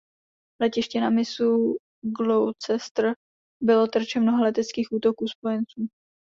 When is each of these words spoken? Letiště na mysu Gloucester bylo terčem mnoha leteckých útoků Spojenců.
Letiště 0.61 1.01
na 1.01 1.09
mysu 1.09 1.75
Gloucester 2.17 3.13
bylo 3.63 3.87
terčem 3.87 4.23
mnoha 4.23 4.43
leteckých 4.43 4.87
útoků 4.91 5.27
Spojenců. 5.27 5.87